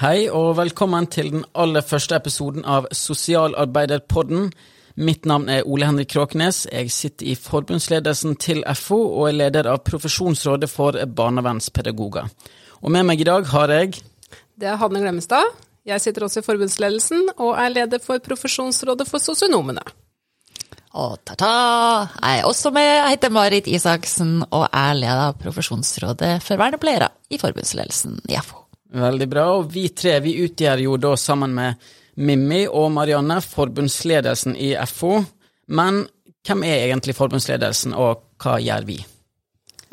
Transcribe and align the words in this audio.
Hei 0.00 0.30
og 0.32 0.54
velkommen 0.56 1.04
til 1.12 1.26
den 1.32 1.42
aller 1.52 1.84
første 1.84 2.16
episoden 2.16 2.64
av 2.64 2.86
Sosialarbeiderpodden. 2.96 4.46
Mitt 4.96 5.28
navn 5.28 5.48
er 5.52 5.68
Ole 5.68 5.84
Henrik 5.88 6.08
Kråknes. 6.14 6.62
Jeg 6.72 6.88
sitter 6.94 7.28
i 7.28 7.34
forbundsledelsen 7.36 8.38
til 8.40 8.62
FO 8.80 8.96
og 8.96 9.28
er 9.28 9.36
leder 9.36 9.68
av 9.68 9.82
Profesjonsrådet 9.84 10.70
for 10.72 10.96
barnevernspedagoger. 10.96 12.32
Og 12.80 12.92
med 12.96 13.08
meg 13.10 13.20
i 13.20 13.28
dag 13.28 13.44
har 13.52 13.76
jeg 13.76 14.00
Det 14.56 14.72
er 14.72 14.80
Hanne 14.80 15.04
Glemmestad. 15.04 15.52
Jeg 15.84 16.00
sitter 16.00 16.24
også 16.24 16.40
i 16.40 16.48
forbundsledelsen 16.48 17.28
og 17.36 17.56
er 17.60 17.68
leder 17.68 18.00
for 18.00 18.24
Profesjonsrådet 18.24 19.08
for 19.08 19.20
sosionomene. 19.20 19.84
Og 20.98 21.20
ta-ta! 21.22 21.50
Jeg 22.18 22.40
er 22.40 22.48
også 22.48 22.72
med. 22.74 22.88
Jeg 22.88 23.14
heter 23.14 23.30
Marit 23.34 23.68
Isaksen 23.70 24.40
og 24.48 24.64
er 24.66 24.96
leder 24.98 25.28
av 25.28 25.36
Profesjonsrådet 25.38 26.40
for 26.42 26.58
vernepleiere 26.58 27.12
i 27.30 27.38
forbundsledelsen 27.38 28.18
i 28.26 28.38
FO. 28.42 28.64
Veldig 28.98 29.28
bra. 29.30 29.44
Og 29.60 29.70
vi 29.70 29.86
tre 29.94 30.16
vi 30.24 30.34
utgjør 30.42 30.82
jo 30.82 30.96
da 30.98 31.14
sammen 31.20 31.54
med 31.54 31.90
Mimmi 32.20 32.64
og 32.66 32.90
Marianne 32.96 33.38
forbundsledelsen 33.44 34.58
i 34.58 34.72
FO. 34.90 35.20
Men 35.70 36.02
hvem 36.46 36.66
er 36.66 36.88
egentlig 36.88 37.14
forbundsledelsen, 37.14 37.94
og 37.94 38.24
hva 38.42 38.58
gjør 38.58 38.86
vi? 38.88 38.98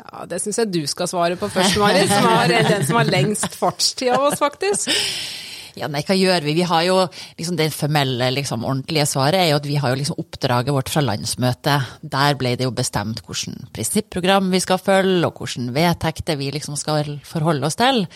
Ja, 0.02 0.24
Det 0.26 0.40
syns 0.42 0.58
jeg 0.58 0.72
du 0.72 0.82
skal 0.90 1.06
svare 1.06 1.36
på 1.38 1.46
først, 1.52 1.78
Marit, 1.78 2.10
som 2.10 2.26
er 2.32 2.70
den 2.72 2.86
som 2.88 2.98
har 2.98 3.10
lengst 3.12 3.54
fartstid 3.54 4.16
av 4.16 4.32
oss, 4.32 4.40
faktisk. 4.42 4.90
Ja, 5.78 5.88
nei, 5.90 6.02
hva 6.06 6.16
gjør 6.18 6.44
vi? 6.46 6.56
Vi 6.58 6.66
har 6.66 6.84
jo 6.86 6.96
liksom 7.38 7.56
Det 7.58 7.68
formelle, 7.74 8.30
liksom, 8.34 8.66
ordentlige 8.66 9.06
svaret 9.06 9.40
er 9.40 9.50
jo 9.52 9.60
at 9.60 9.68
vi 9.68 9.78
har 9.78 9.92
jo 9.92 9.98
liksom 10.00 10.20
oppdraget 10.20 10.74
vårt 10.74 10.92
fra 10.92 11.02
landsmøtet. 11.04 11.98
Der 12.02 12.38
ble 12.38 12.54
det 12.58 12.66
jo 12.66 12.74
bestemt 12.74 13.22
hvilket 13.22 13.68
prinsipprogram 13.74 14.50
vi 14.50 14.60
skal 14.64 14.82
følge, 14.82 15.26
og 15.28 15.42
hvilke 15.42 15.74
vedtekter 15.76 16.38
vi 16.40 16.52
liksom 16.54 16.78
skal 16.78 17.18
forholde 17.26 17.68
oss 17.68 17.78
til. 17.78 18.06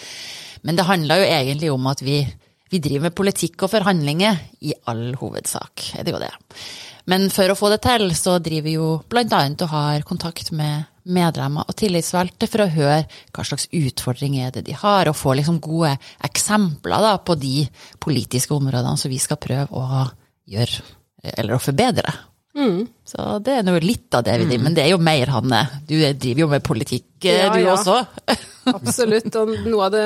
Men 0.63 0.79
det 0.79 0.89
handler 0.89 1.23
jo 1.23 1.29
egentlig 1.31 1.73
om 1.73 1.87
at 1.91 2.03
vi, 2.03 2.23
vi 2.71 2.83
driver 2.83 3.09
med 3.09 3.19
politikk 3.19 3.67
og 3.67 3.75
forhandlinger 3.75 4.39
i 4.63 4.75
all 4.91 5.13
hovedsak, 5.21 5.93
er 5.99 6.07
det 6.07 6.15
jo 6.15 6.23
det. 6.23 6.33
Men 7.11 7.31
for 7.35 7.51
å 7.51 7.59
få 7.59 7.73
det 7.73 7.83
til, 7.83 8.11
så 8.15 8.39
driver 8.39 8.67
vi 8.69 8.77
jo 8.77 8.89
annet 9.11 9.65
og 9.65 9.73
har 9.73 10.07
kontakt 10.07 10.53
med 10.55 10.87
medlemmer 11.05 11.69
og 11.69 11.77
tillitsvalgte 11.79 12.49
for 12.51 12.65
å 12.65 12.73
høre 12.73 13.05
hva 13.35 13.45
slags 13.47 13.69
utfordringer 13.75 14.49
er 14.49 14.57
det 14.57 14.67
de 14.69 14.77
har, 14.79 15.11
og 15.11 15.19
få 15.19 15.37
liksom 15.39 15.61
gode 15.65 15.95
eksempler 16.25 17.07
da, 17.09 17.15
på 17.19 17.37
de 17.41 17.67
politiske 18.03 18.55
områdene 18.55 18.99
som 19.01 19.13
vi 19.13 19.21
skal 19.23 19.41
prøve 19.43 19.69
å 19.73 20.05
gjøre, 20.53 20.85
eller 21.37 21.57
å 21.57 21.63
forbedre. 21.63 22.15
Mm. 22.53 22.85
Så 23.05 23.39
det 23.41 23.55
er 23.57 23.65
nå 23.65 23.79
litt 23.81 24.13
av 24.15 24.25
det 24.27 24.35
vi 24.43 24.45
driver 24.45 24.59
med, 24.59 24.67
men 24.67 24.75
det 24.77 24.83
er 24.85 24.91
jo 24.93 25.01
mer, 25.01 25.31
Hanne. 25.33 25.61
Du 25.89 25.95
driver 25.97 26.45
jo 26.45 26.49
med 26.51 26.65
politikk, 26.67 27.07
ja, 27.25 27.49
du 27.55 27.63
ja. 27.63 27.73
også. 27.73 28.03
Absolutt. 28.77 29.33
Og 29.41 29.55
noe 29.65 29.89
av 29.89 29.95
det 29.95 30.05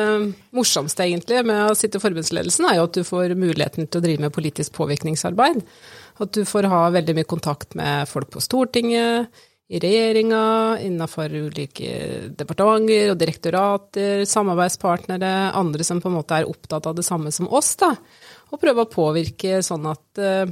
morsomste 0.55 1.05
egentlig 1.09 1.43
med 1.49 1.73
å 1.73 1.75
sitte 1.79 1.99
i 1.99 2.05
forbundsledelsen, 2.05 2.69
er 2.71 2.79
jo 2.79 2.87
at 2.87 2.99
du 2.99 3.03
får 3.07 3.35
muligheten 3.39 3.91
til 3.91 4.01
å 4.01 4.07
drive 4.07 4.27
med 4.27 4.35
politisk 4.35 4.77
påvirkningsarbeid. 4.79 5.61
At 6.23 6.33
du 6.39 6.47
får 6.49 6.71
ha 6.71 6.87
veldig 6.95 7.19
mye 7.19 7.29
kontakt 7.29 7.75
med 7.79 8.07
folk 8.09 8.31
på 8.33 8.45
Stortinget, 8.45 9.27
i 9.69 9.79
regjeringa, 9.83 10.79
innenfor 10.79 11.33
ulike 11.35 11.93
departementer 12.39 13.11
og 13.11 13.19
direktorater, 13.19 14.23
samarbeidspartnere, 14.31 15.33
andre 15.59 15.87
som 15.87 15.99
på 16.03 16.11
en 16.11 16.19
måte 16.21 16.39
er 16.39 16.51
opptatt 16.51 16.87
av 16.87 16.95
det 16.95 17.07
samme 17.07 17.33
som 17.35 17.49
oss, 17.51 17.73
da. 17.81 17.91
Og 18.55 18.63
prøve 18.63 18.85
å 18.85 18.91
påvirke 18.91 19.59
sånn 19.67 19.89
at 19.91 20.23
uh, 20.23 20.47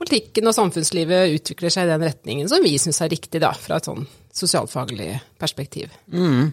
politikken 0.00 0.50
og 0.50 0.56
samfunnslivet 0.56 1.36
utvikler 1.36 1.70
seg 1.70 1.86
i 1.86 1.92
den 1.92 2.08
retningen 2.08 2.50
som 2.50 2.64
vi 2.64 2.74
syns 2.82 2.98
er 3.04 3.12
riktig, 3.14 3.38
da, 3.44 3.52
fra 3.54 3.78
et 3.78 3.86
sånn 3.86 4.02
sosialfaglig 4.34 5.12
perspektiv. 5.38 5.94
Mm. 6.10 6.50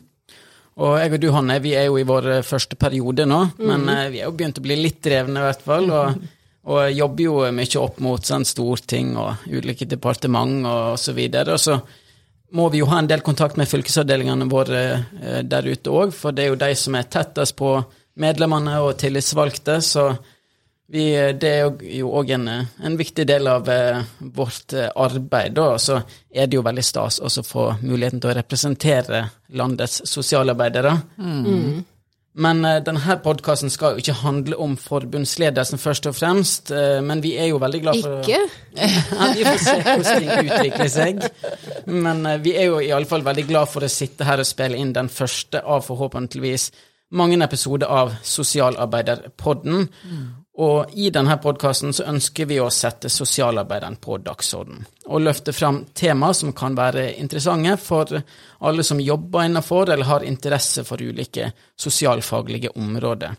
Og 0.77 0.99
jeg 1.01 1.15
og 1.17 1.21
du, 1.23 1.31
Hanne, 1.33 1.57
vi 1.63 1.73
er 1.73 1.87
jo 1.87 1.97
i 1.97 2.05
vår 2.05 2.29
eh, 2.35 2.45
første 2.45 2.77
periode 2.77 3.25
nå, 3.25 3.41
mm. 3.57 3.67
men 3.71 3.89
uh, 3.89 4.05
vi 4.13 4.21
er 4.21 4.29
jo 4.29 4.37
begynt 4.37 4.61
å 4.61 4.67
bli 4.69 4.77
litt 4.83 5.01
drevne, 5.01 5.41
i 5.41 5.49
hvert 5.49 5.65
fall. 5.65 5.89
Og, 5.89 6.25
og 6.67 6.91
jobber 6.91 7.23
jo 7.23 7.35
mye 7.55 7.79
opp 7.79 8.01
mot 8.03 8.27
sånn, 8.27 8.45
storting 8.47 9.15
og 9.19 9.47
ulike 9.47 9.87
departement 9.87 10.67
og 10.67 10.99
så 10.99 11.15
videre. 11.15 11.55
Og 11.55 11.63
så 11.63 11.77
må 12.57 12.67
vi 12.71 12.81
jo 12.81 12.89
ha 12.91 12.99
en 12.99 13.07
del 13.07 13.23
kontakt 13.23 13.59
med 13.59 13.69
fylkesavdelingene 13.71 14.47
våre 14.51 14.81
uh, 14.99 15.41
der 15.43 15.67
ute 15.67 15.91
òg, 15.91 16.15
for 16.15 16.35
det 16.35 16.45
er 16.45 16.51
jo 16.51 16.59
de 16.59 16.73
som 16.79 16.95
er 16.99 17.07
tettest 17.11 17.55
på 17.59 17.77
medlemmene 18.19 18.79
og 18.83 18.97
tillitsvalgte. 18.99 19.81
så 19.81 20.09
vi, 20.87 21.03
det 21.35 21.49
er 21.51 21.65
jo 21.97 22.11
òg 22.15 22.29
en, 22.37 22.47
en, 22.47 22.93
viktig 22.97 23.25
del 23.27 23.49
av 23.51 23.67
eh, 23.69 23.97
vårt 24.19 24.71
eh, 24.73 24.87
arbeid. 24.95 25.57
Da. 25.57 25.73
Så 25.75 25.97
er 26.31 26.47
det 26.47 26.55
jo 26.55 26.63
veldig 26.63 26.85
stas 26.85 27.19
å 27.19 27.43
få 27.43 27.65
muligheten 27.81 28.21
til 28.23 28.31
å 28.31 28.37
representere 28.37 29.25
landets 29.59 29.99
sosialarbeidere. 30.07 30.93
Mm. 31.19 31.83
Men 32.37 32.61
eh, 32.65 32.79
denne 32.85 33.17
podkasten 33.23 33.71
skal 33.73 33.95
jo 33.95 34.03
ikke 34.03 34.19
handle 34.21 34.57
om 34.61 34.75
forbundsledelsen 34.77 35.81
først 35.81 36.09
og 36.09 36.15
fremst. 36.17 36.71
Eh, 36.71 36.99
men 37.05 37.23
vi 37.23 37.33
er 37.37 37.49
jo 37.51 37.61
veldig 37.61 37.81
glad 37.81 38.01
for 38.03 38.19
Ikke? 38.21 38.41
ja, 38.77 39.29
vi 39.33 39.47
får 39.47 39.63
se 39.63 39.77
hvordan 39.81 40.21
ting 40.21 40.51
utvikler 40.51 40.91
seg. 40.93 41.23
Men 41.89 42.25
eh, 42.25 42.41
vi 42.43 42.53
er 42.57 42.69
jo 42.69 42.81
i 42.83 42.91
alle 42.93 43.09
fall 43.09 43.25
veldig 43.25 43.47
glad 43.49 43.71
for 43.71 43.85
å 43.85 43.91
sitte 43.91 44.27
her 44.27 44.43
og 44.43 44.49
spille 44.49 44.77
inn 44.77 44.93
den 44.93 45.09
første 45.09 45.63
av 45.65 45.85
forhåpentligvis 45.87 46.69
mange 47.17 47.39
episoder 47.43 47.87
av 47.87 48.13
Sosialarbeiderpodden. 48.27 49.87
Mm. 49.87 50.27
Og 50.57 50.93
i 50.97 51.11
denne 51.13 51.35
podkasten 51.37 51.91
så 51.93 52.07
ønsker 52.09 52.47
vi 52.49 52.55
å 52.57 52.69
sette 52.73 53.11
sosialarbeideren 53.13 53.99
på 54.01 54.15
dagsorden, 54.25 54.79
og 55.05 55.21
løfte 55.21 55.53
fram 55.53 55.83
temaer 55.93 56.33
som 56.33 56.53
kan 56.57 56.73
være 56.77 57.11
interessante 57.21 57.75
for 57.77 58.15
alle 58.65 58.85
som 58.85 59.01
jobber 59.01 59.45
innenfor 59.45 59.91
eller 59.93 60.09
har 60.09 60.25
interesse 60.25 60.81
for 60.87 61.01
ulike 61.01 61.51
sosialfaglige 61.77 62.73
områder. 62.73 63.35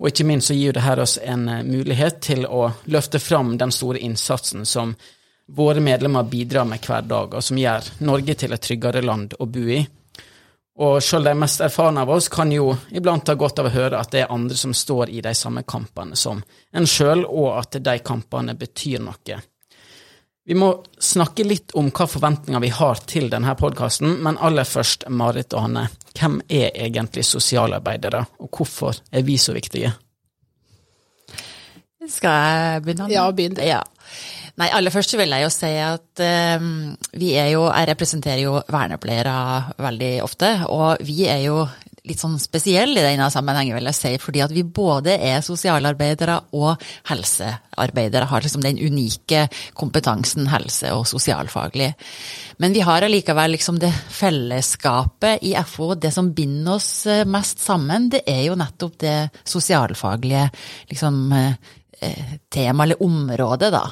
Og 0.00 0.08
ikke 0.08 0.24
minst 0.24 0.48
så 0.48 0.56
gir 0.56 0.72
det 0.72 0.96
oss 1.02 1.18
en 1.22 1.44
mulighet 1.68 2.22
til 2.24 2.46
å 2.46 2.70
løfte 2.88 3.20
fram 3.20 3.58
den 3.60 3.72
store 3.72 4.00
innsatsen 4.00 4.64
som 4.64 4.94
våre 5.52 5.84
medlemmer 5.84 6.24
bidrar 6.24 6.64
med 6.64 6.80
hver 6.80 7.04
dag, 7.04 7.34
og 7.36 7.44
som 7.44 7.60
gjør 7.60 7.92
Norge 8.08 8.34
til 8.40 8.56
et 8.56 8.64
tryggere 8.64 9.04
land 9.04 9.36
å 9.38 9.46
bo 9.46 9.68
i. 9.68 9.82
Og 10.74 10.98
sjøl 11.02 11.28
de 11.28 11.34
mest 11.38 11.60
erfarne 11.62 12.02
av 12.02 12.10
oss 12.10 12.26
kan 12.32 12.50
jo 12.50 12.72
iblant 12.90 13.28
ha 13.30 13.36
godt 13.38 13.60
av 13.62 13.68
å 13.68 13.74
høre 13.74 13.98
at 14.00 14.10
det 14.10 14.24
er 14.24 14.32
andre 14.34 14.56
som 14.58 14.72
står 14.74 15.12
i 15.14 15.20
de 15.22 15.30
samme 15.38 15.62
kampene 15.62 16.18
som 16.18 16.40
en 16.74 16.86
sjøl, 16.86 17.22
og 17.24 17.60
at 17.60 17.78
de 17.78 17.98
kampene 18.02 18.56
betyr 18.58 19.04
noe. 19.04 19.38
Vi 20.44 20.56
må 20.58 20.70
snakke 21.00 21.46
litt 21.46 21.72
om 21.78 21.86
hva 21.94 22.04
forventninger 22.10 22.60
vi 22.60 22.72
har 22.74 22.98
til 23.08 23.30
denne 23.32 23.54
podkasten, 23.56 24.18
men 24.26 24.36
aller 24.36 24.66
først, 24.68 25.06
Marit 25.08 25.54
og 25.54 25.68
Hanne, 25.68 25.86
hvem 26.18 26.40
er 26.50 26.74
egentlig 26.74 27.24
sosialarbeidere, 27.24 28.24
og 28.42 28.50
hvorfor 28.50 28.98
er 29.14 29.24
vi 29.24 29.38
så 29.40 29.54
viktige? 29.56 29.94
Skal 32.10 32.34
jeg 32.34 32.82
begynne? 32.84 33.08
Ja, 33.14 33.24
begynn. 33.32 33.56
Ja. 33.64 33.80
Nei, 34.60 34.68
aller 34.70 34.94
først 34.94 35.16
vil 35.18 35.32
jeg 35.34 35.42
jo 35.42 35.50
si 35.50 35.72
at 35.82 36.20
um, 36.60 36.92
vi 37.18 37.32
er 37.34 37.48
jo 37.56 37.64
Jeg 37.66 37.88
representerer 37.90 38.44
jo 38.44 38.60
vernepleiere 38.70 39.38
veldig 39.82 40.12
ofte, 40.22 40.50
og 40.70 41.02
vi 41.02 41.24
er 41.26 41.42
jo 41.48 41.64
litt 42.04 42.20
sånn 42.20 42.36
spesielle 42.40 43.00
i 43.00 43.04
denne 43.06 43.30
sammenhengen, 43.32 43.78
vil 43.78 43.88
jeg 43.88 43.96
si, 43.96 44.10
fordi 44.20 44.42
at 44.44 44.52
vi 44.52 44.60
både 44.62 45.14
er 45.24 45.40
sosialarbeidere 45.44 46.36
og 46.52 46.82
helsearbeidere. 47.08 48.28
Har 48.28 48.44
liksom 48.44 48.64
den 48.64 48.76
unike 48.76 49.46
kompetansen 49.72 50.50
helse- 50.52 50.92
og 50.92 51.06
sosialfaglig. 51.08 51.94
Men 52.60 52.76
vi 52.76 52.84
har 52.84 53.06
allikevel 53.06 53.56
liksom 53.56 53.80
det 53.80 53.90
fellesskapet 53.90 55.48
i 55.48 55.54
FO, 55.64 55.94
det 55.96 56.12
som 56.12 56.28
binder 56.36 56.76
oss 56.76 57.06
eh, 57.08 57.24
mest 57.24 57.64
sammen, 57.64 58.10
det 58.12 58.20
er 58.28 58.44
jo 58.50 58.58
nettopp 58.60 59.00
det 59.00 59.16
sosialfaglige 59.40 60.44
liksom 60.92 61.24
eh, 61.40 62.36
tema 62.52 62.84
eller 62.84 63.00
området, 63.02 63.72
da. 63.72 63.86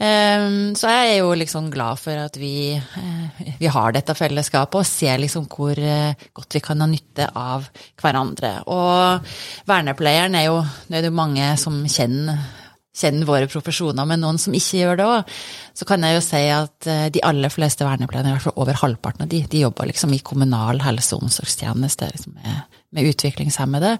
Ehm, 0.00 0.72
så 0.78 0.88
jeg 0.90 1.10
er 1.10 1.18
jo 1.20 1.34
liksom 1.36 1.68
glad 1.72 2.00
for 2.00 2.16
at 2.24 2.38
vi, 2.40 2.72
eh, 2.74 3.42
vi 3.58 3.68
har 3.70 3.92
dette 3.92 4.14
fellesskapet, 4.16 4.80
og 4.80 4.88
ser 4.88 5.20
liksom 5.20 5.46
hvor 5.52 5.78
eh, 5.78 6.14
godt 6.34 6.56
vi 6.56 6.64
kan 6.64 6.80
ha 6.80 6.88
nytte 6.88 7.28
av 7.36 7.68
hverandre. 8.00 8.62
Og 8.72 9.22
vernepleieren 9.68 10.34
er 10.34 10.48
jo 10.48 10.64
Det 10.88 10.98
er 10.98 11.08
jo 11.08 11.14
mange 11.16 11.56
som 11.56 11.84
kjenner, 11.86 12.38
kjenner 12.92 13.24
våre 13.24 13.46
profesjoner, 13.48 14.04
men 14.04 14.20
noen 14.20 14.38
som 14.38 14.52
ikke 14.52 14.82
gjør 14.82 14.96
det 14.96 15.06
òg. 15.06 15.30
Så 15.74 15.86
kan 15.88 16.02
jeg 16.02 16.14
jo 16.14 16.20
si 16.20 16.42
at 16.50 16.86
eh, 16.86 17.08
de 17.08 17.22
aller 17.22 17.48
fleste 17.48 17.84
vernepleierne, 17.84 18.28
i 18.28 18.36
hvert 18.36 18.48
fall 18.48 18.60
over 18.60 18.74
halvparten 18.74 19.22
av 19.22 19.28
de, 19.28 19.44
de 19.46 19.64
jobber 19.64 19.86
liksom 19.86 20.12
i 20.12 20.18
kommunal 20.24 20.80
helse- 20.80 21.16
og 21.16 21.24
omsorgstjeneste 21.24 22.10
liksom 22.12 22.36
med, 22.40 22.78
med 22.90 23.08
utviklingshemmede. 23.12 23.98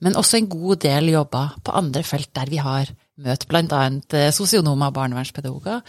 Men 0.00 0.16
også 0.16 0.36
en 0.36 0.48
god 0.48 0.82
del 0.84 1.08
jobber 1.14 1.56
på 1.64 1.72
andre 1.72 2.02
felt 2.02 2.34
der 2.34 2.50
vi 2.50 2.60
har 2.60 2.92
møter 3.22 3.48
bl.a. 3.48 3.82
Eh, 4.16 4.30
sosionomer 4.34 4.90
og 4.90 4.96
barnevernspedagoger. 4.98 5.82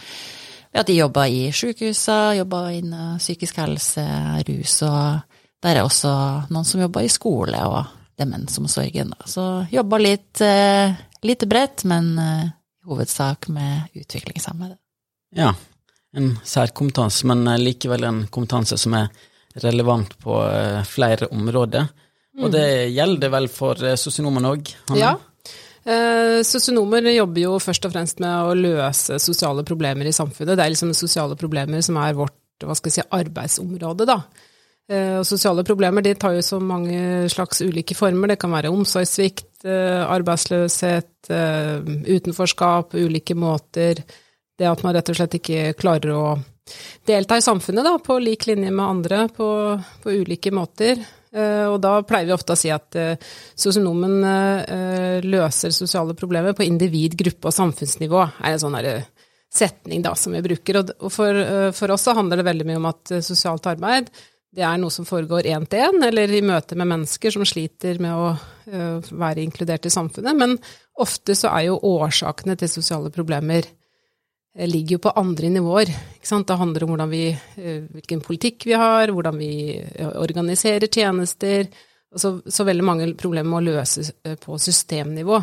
At 0.78 0.88
de 0.88 0.98
jobber 0.98 1.30
i 1.32 1.48
sykehuser, 1.54 2.36
jobber 2.38 2.72
innen 2.76 3.16
psykisk 3.20 3.60
helse, 3.62 4.04
rus, 4.48 4.74
og 4.86 5.38
der 5.64 5.78
er 5.78 5.86
også 5.86 6.10
noen 6.52 6.66
som 6.68 6.82
jobber 6.84 7.06
i 7.06 7.12
skole 7.12 7.62
og 7.66 7.94
demensomsorgen. 8.18 9.14
Så 9.26 9.44
jobber 9.72 10.02
litt, 10.02 10.40
eh, 10.44 10.92
litt 11.24 11.46
bredt, 11.48 11.86
men 11.88 12.12
eh, 12.18 12.44
i 12.84 12.90
hovedsak 12.90 13.48
med 13.52 13.96
utviklingshemmede. 13.96 14.76
Ja, 15.36 15.52
en 16.16 16.36
særkompetanse, 16.44 17.26
men 17.28 17.44
likevel 17.60 18.04
en 18.08 18.20
kompetanse 18.32 18.78
som 18.80 18.94
er 18.96 19.10
relevant 19.60 20.14
på 20.22 20.36
flere 20.86 21.26
områder. 21.34 21.88
Og 22.38 22.52
det 22.54 22.92
gjelder 22.94 23.32
vel 23.34 23.48
for 23.50 23.80
sosionomene 23.98 24.52
òg? 24.54 24.70
Ja. 24.96 25.16
Eh, 25.88 26.42
sosionomer 26.44 27.06
jobber 27.14 27.46
jo 27.46 27.54
først 27.62 27.86
og 27.88 27.94
fremst 27.94 28.20
med 28.20 28.50
å 28.50 28.56
løse 28.56 29.16
sosiale 29.22 29.64
problemer 29.64 30.08
i 30.08 30.12
samfunnet. 30.12 30.58
Det 30.58 30.66
er 30.66 30.74
liksom 30.74 30.92
sosiale 30.96 31.38
problemer 31.40 31.80
som 31.84 31.96
er 32.02 32.16
vårt 32.18 32.36
hva 32.66 32.74
skal 32.76 32.92
si, 32.92 33.04
arbeidsområde, 33.14 34.04
da. 34.08 34.18
Eh, 34.90 35.14
og 35.20 35.26
sosiale 35.28 35.64
problemer 35.64 36.04
de 36.04 36.12
tar 36.18 36.34
jo 36.36 36.44
så 36.44 36.58
mange 36.60 37.28
slags 37.32 37.62
ulike 37.64 37.96
former. 37.96 38.34
Det 38.34 38.40
kan 38.42 38.52
være 38.52 38.72
omsorgssvikt, 38.74 39.64
eh, 39.64 40.02
arbeidsløshet, 40.04 41.14
utenforskap, 41.28 42.94
ulike 42.94 43.36
måter. 43.36 44.04
Det 44.58 44.66
at 44.66 44.82
man 44.82 44.94
rett 44.96 45.08
og 45.08 45.16
slett 45.16 45.38
ikke 45.38 45.72
klarer 45.78 46.12
å 46.12 46.24
delta 47.08 47.38
i 47.38 47.44
samfunnet 47.44 47.86
da, 47.86 47.96
på 48.02 48.18
lik 48.20 48.46
linje 48.48 48.70
med 48.70 48.84
andre 48.84 49.28
på, 49.32 49.48
på 50.02 50.16
ulike 50.20 50.52
måter. 50.52 51.00
Og 51.28 51.76
da 51.84 51.90
pleier 52.08 52.30
vi 52.30 52.32
ofte 52.32 52.54
å 52.54 52.58
si 52.58 52.70
at 52.72 52.96
sosionomen 53.52 54.22
løser 55.26 55.74
sosiale 55.76 56.16
problemer 56.16 56.56
på 56.56 56.64
individ-, 56.64 57.18
gruppe- 57.20 57.50
og 57.50 57.56
samfunnsnivå. 57.56 58.22
er 58.40 58.54
en 58.54 58.62
sånn 58.62 58.78
setning 59.52 60.02
da, 60.04 60.14
som 60.16 60.32
vi 60.32 60.40
bruker. 60.44 60.80
Og 60.80 61.12
for, 61.12 61.42
for 61.76 61.92
oss 61.92 62.08
så 62.08 62.16
handler 62.16 62.40
det 62.40 62.48
veldig 62.48 62.68
mye 62.70 62.80
om 62.80 62.90
at 62.94 63.14
sosialt 63.20 63.68
arbeid 63.68 64.08
det 64.56 64.64
er 64.64 64.78
noe 64.80 64.92
som 64.92 65.06
foregår 65.06 65.46
én 65.50 65.66
til 65.68 65.82
én, 65.84 66.00
eller 66.06 66.30
i 66.32 66.40
møte 66.44 66.76
med 66.78 66.88
mennesker 66.88 67.34
som 67.34 67.44
sliter 67.46 68.00
med 68.00 68.14
å 68.16 68.30
være 69.12 69.44
inkludert 69.44 69.86
i 69.86 69.92
samfunnet. 69.92 70.36
Men 70.36 70.56
ofte 70.98 71.36
så 71.36 71.52
er 71.52 71.68
jo 71.68 71.80
årsakene 71.84 72.56
til 72.58 72.70
sosiale 72.72 73.12
problemer 73.14 73.68
ligger 74.54 74.96
jo 74.96 75.02
på 75.04 75.14
andre 75.20 75.50
nivåer. 75.52 75.92
Ikke 76.16 76.30
sant? 76.30 76.48
Det 76.48 76.58
handler 76.60 76.86
om 76.88 77.10
vi, 77.10 77.26
uh, 77.32 77.84
hvilken 77.94 78.22
politikk 78.24 78.66
vi 78.70 78.78
har, 78.78 79.12
hvordan 79.12 79.38
vi 79.38 79.52
organiserer 80.14 80.86
tjenester. 80.86 81.68
Så, 82.16 82.38
så 82.48 82.64
veldig 82.64 82.84
mange 82.84 83.06
problemer 83.20 83.50
må 83.50 83.60
løses 83.60 84.14
på 84.40 84.56
systemnivå. 84.56 85.42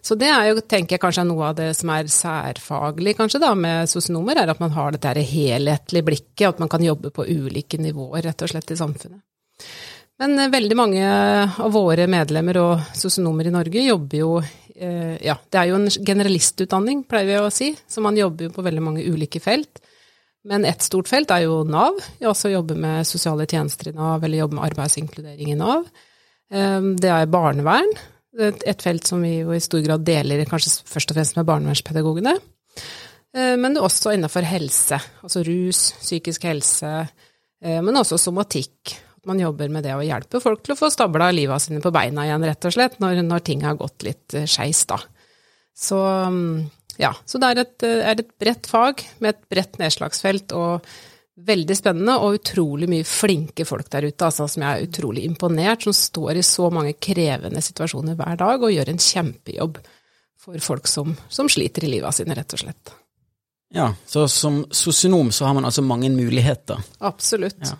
Så 0.00 0.16
det 0.18 0.28
er 0.28 0.48
jo, 0.50 0.60
tenker 0.60 0.96
jeg, 0.96 1.02
kanskje 1.02 1.24
noe 1.28 1.50
av 1.50 1.58
det 1.58 1.70
som 1.78 1.92
er 1.94 2.10
særfaglig 2.10 3.14
kanskje 3.18 3.40
da, 3.42 3.52
med 3.58 3.90
sosionomer, 3.90 4.42
er 4.42 4.52
at 4.52 4.60
man 4.62 4.74
har 4.74 4.94
dette 4.94 5.26
helhetlige 5.32 6.06
blikket, 6.06 6.48
at 6.48 6.62
man 6.62 6.70
kan 6.72 6.84
jobbe 6.84 7.12
på 7.14 7.26
ulike 7.28 7.80
nivåer 7.80 8.26
rett 8.26 8.44
og 8.44 8.52
slett 8.52 8.74
i 8.74 8.78
samfunnet. 8.78 9.22
Men 10.22 10.38
eh, 10.38 10.50
veldig 10.52 10.78
mange 10.78 11.04
av 11.06 11.72
våre 11.74 12.06
medlemmer 12.10 12.58
og 12.60 12.96
sosionomer 12.98 13.48
i 13.48 13.54
Norge 13.54 13.86
jobber 13.86 14.20
jo 14.20 14.32
eh, 14.42 14.61
Ja, 14.72 15.34
det 15.52 15.58
er 15.58 15.66
jo 15.68 15.76
en 15.76 15.90
generalistutdanning, 15.92 17.02
pleier 17.04 17.28
vi 17.28 17.34
å 17.36 17.50
si, 17.52 17.66
så 17.86 18.00
man 18.00 18.16
jobber 18.16 18.46
jo 18.46 18.54
på 18.54 18.64
veldig 18.64 18.84
mange 18.84 19.02
ulike 19.04 19.40
felt. 19.42 19.82
Men 20.48 20.64
ett 20.66 20.82
stort 20.82 21.10
felt 21.10 21.30
er 21.30 21.44
jo 21.44 21.60
Nav. 21.68 22.00
Jeg 22.18 22.30
også 22.30 22.50
jobber 22.50 22.78
med 22.80 23.06
sosiale 23.06 23.46
tjenester 23.46 23.92
i 23.92 23.94
Nav, 23.94 24.24
eller 24.24 24.40
jobber 24.40 24.58
med 24.58 24.70
arbeidsinkludering 24.70 25.52
i 25.52 25.58
Nav. 25.58 25.84
Eh, 26.52 26.88
det 26.98 27.12
er 27.12 27.30
barnevern, 27.30 27.92
et 28.32 28.80
felt 28.82 29.06
som 29.06 29.22
vi 29.22 29.42
jo 29.42 29.52
i 29.52 29.60
stor 29.60 29.82
grad 29.84 30.06
deler 30.08 30.46
kanskje 30.48 30.78
først 30.88 31.12
og 31.12 31.18
fremst 31.18 31.36
med 31.36 31.46
barnevernspedagogene. 31.50 32.34
Eh, 33.36 33.54
men 33.60 33.78
også 33.80 34.14
innenfor 34.16 34.46
helse, 34.48 34.98
altså 35.22 35.44
rus, 35.46 35.84
psykisk 36.00 36.48
helse, 36.48 36.92
eh, 37.62 37.80
men 37.84 38.00
også 38.00 38.18
somatikk. 38.20 38.96
At 39.22 39.30
man 39.30 39.38
jobber 39.38 39.70
med 39.70 39.86
det 39.86 39.94
å 39.94 40.02
hjelpe 40.02 40.40
folk 40.42 40.64
til 40.66 40.74
å 40.74 40.78
få 40.80 40.90
stabla 40.90 41.30
livet 41.30 41.62
sine 41.62 41.78
på 41.82 41.92
beina 41.94 42.26
igjen, 42.26 42.42
rett 42.48 42.66
og 42.66 42.74
slett, 42.74 42.98
når, 43.02 43.22
når 43.22 43.44
ting 43.46 43.62
har 43.62 43.78
gått 43.78 44.02
litt 44.02 44.34
eh, 44.34 44.48
skeis, 44.50 44.82
da. 44.90 44.98
Så 45.78 45.98
mm, 46.02 46.64
ja, 46.98 47.12
så 47.24 47.38
det 47.38 47.52
er 47.52 47.62
et, 47.62 47.86
er 47.86 48.18
et 48.18 48.34
bredt 48.42 48.66
fag 48.68 49.04
med 49.22 49.36
et 49.36 49.44
bredt 49.52 49.78
nedslagsfelt, 49.80 50.52
og 50.58 50.90
veldig 51.46 51.76
spennende 51.78 52.16
og 52.20 52.40
utrolig 52.40 52.88
mye 52.90 53.06
flinke 53.08 53.64
folk 53.66 53.88
der 53.94 54.08
ute, 54.10 54.26
altså, 54.26 54.48
som 54.50 54.64
jeg 54.66 54.74
er 54.74 54.88
utrolig 54.88 55.24
imponert, 55.26 55.86
som 55.86 55.96
står 55.96 56.40
i 56.40 56.46
så 56.46 56.68
mange 56.74 56.96
krevende 57.00 57.62
situasjoner 57.64 58.18
hver 58.18 58.36
dag 58.42 58.62
og 58.62 58.74
gjør 58.74 58.92
en 58.92 59.00
kjempejobb 59.00 59.78
for 60.42 60.58
folk 60.66 60.90
som, 60.90 61.14
som 61.30 61.48
sliter 61.50 61.86
i 61.86 61.94
livet 61.94 62.18
sine, 62.18 62.36
rett 62.36 62.58
og 62.58 62.64
slett. 62.64 62.92
Ja, 63.72 63.88
så 64.04 64.26
som 64.28 64.64
sosionom 64.74 65.30
så 65.32 65.46
har 65.48 65.56
man 65.56 65.64
altså 65.64 65.84
mange 65.86 66.10
muligheter. 66.12 66.82
Absolutt. 67.00 67.62
Ja. 67.64 67.78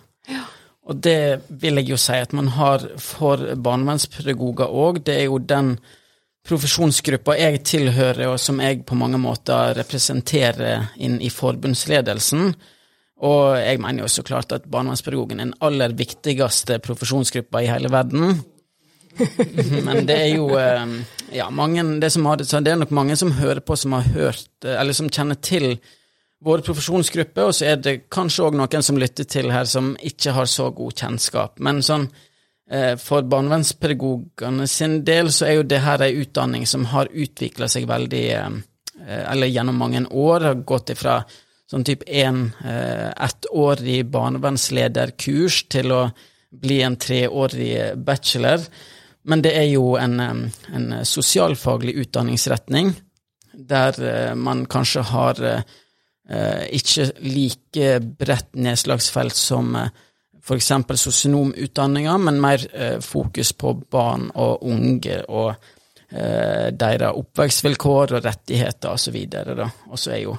Og 0.83 0.99
det 0.99 1.45
vil 1.47 1.79
jeg 1.79 1.93
jo 1.93 1.97
si 1.99 2.15
at 2.19 2.33
man 2.35 2.49
har 2.57 2.83
for 2.99 3.39
barnevernspedagoger 3.55 4.67
òg. 4.67 5.03
Det 5.07 5.15
er 5.15 5.27
jo 5.29 5.39
den 5.39 5.77
profesjonsgruppa 6.43 7.37
jeg 7.39 7.61
tilhører, 7.63 8.25
og 8.33 8.39
som 8.41 8.59
jeg 8.59 8.81
på 8.87 8.97
mange 8.99 9.19
måter 9.21 9.77
representerer 9.77 10.89
inn 10.99 11.21
i 11.23 11.31
forbundsledelsen. 11.31 12.51
Og 13.23 13.43
jeg 13.61 13.79
mener 13.79 14.03
jo 14.03 14.11
så 14.11 14.25
klart 14.27 14.51
at 14.51 14.67
barnevernspedagogen 14.67 15.39
er 15.39 15.47
den 15.47 15.61
aller 15.63 15.95
viktigste 15.95 16.81
profesjonsgruppa 16.83 17.63
i 17.63 17.71
hele 17.71 17.91
verden. 17.93 18.41
Men 19.87 20.03
det 20.09 20.17
er 20.17 20.31
jo 20.33 20.49
eh, 20.57 20.95
ja, 21.37 21.47
mange, 21.53 21.85
det, 22.01 22.11
det, 22.11 22.71
er 22.71 22.79
nok 22.81 22.91
mange 22.91 23.15
som 23.15 23.31
hører 23.37 23.61
på, 23.63 23.77
som 23.79 23.95
har 23.95 24.09
hørt, 24.17 24.49
eh, 24.65 24.75
eller 24.75 24.97
som 24.97 25.11
kjenner 25.13 25.39
til 25.39 25.77
våre 26.43 26.65
profesjonsgruppe, 26.65 27.45
og 27.47 27.55
så 27.55 27.71
er 27.71 27.79
det 27.81 27.95
kanskje 28.13 28.49
òg 28.49 28.57
noen 28.59 28.85
som 28.85 28.99
lytter 28.99 29.27
til 29.29 29.51
her, 29.53 29.65
som 29.69 29.93
ikke 30.03 30.35
har 30.35 30.49
så 30.49 30.69
god 30.75 30.97
kjennskap. 30.99 31.59
Men 31.63 31.81
sånn, 31.85 32.09
eh, 32.69 32.95
for 32.99 33.23
barnevernspedagogene 33.23 34.67
sin 34.67 35.01
del 35.07 35.31
så 35.31 35.47
er 35.47 35.57
jo 35.59 35.69
det 35.71 35.81
her 35.85 36.03
ei 36.03 36.19
utdanning 36.25 36.67
som 36.67 36.85
har 36.91 37.11
utvikla 37.11 37.69
seg 37.71 37.87
veldig, 37.87 38.27
eller 39.03 39.47
gjennom 39.47 39.75
mange 39.75 40.05
år, 40.07 40.41
har 40.51 40.61
gått 40.67 40.93
ifra 40.93 41.23
sånn 41.73 41.85
type 41.87 42.05
én 42.05 42.47
eh, 42.65 43.09
ettårig 43.25 44.03
barnevernslederkurs 44.13 45.63
til 45.73 45.93
å 45.95 46.01
bli 46.63 46.81
en 46.85 46.97
treårig 47.01 47.95
bachelor. 48.05 48.61
Men 49.23 49.41
det 49.41 49.55
er 49.57 49.69
jo 49.71 49.95
en, 49.97 50.19
en 50.19 50.89
sosialfaglig 51.07 51.95
utdanningsretning 52.03 52.93
der 53.53 53.97
eh, 54.03 54.35
man 54.35 54.65
kanskje 54.69 55.05
har 55.13 55.41
eh, 55.41 55.65
ikke 56.23 57.09
like 57.19 57.87
bredt 58.19 58.53
nedslagsfelt 58.55 59.35
som 59.35 59.73
f.eks. 59.75 60.69
sosionomutdanninga, 61.01 62.13
men 62.17 62.39
mer 62.39 62.63
fokus 63.03 63.51
på 63.59 63.73
barn 63.91 64.29
og 64.31 64.63
unge 64.63 65.17
og 65.27 65.53
deres 66.13 67.19
oppvekstvilkår 67.19 68.15
og 68.15 68.23
rettigheter 68.23 68.95
osv. 68.95 69.19
Og 69.91 69.99
så 69.99 70.15
er 70.15 70.21
jo 70.23 70.37